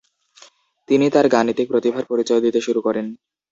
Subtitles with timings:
[0.89, 3.05] তিনি তার গাণিতিক প্রতিভার পরিচয় দিতে শুরু করেন।